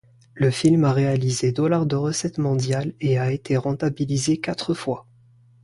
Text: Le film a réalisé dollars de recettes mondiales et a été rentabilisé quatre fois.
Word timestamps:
Le 0.33 0.49
film 0.49 0.83
a 0.83 0.93
réalisé 0.93 1.51
dollars 1.51 1.85
de 1.85 1.95
recettes 1.95 2.39
mondiales 2.39 2.95
et 3.01 3.19
a 3.19 3.31
été 3.31 3.55
rentabilisé 3.55 4.37
quatre 4.39 4.73
fois. 4.73 5.05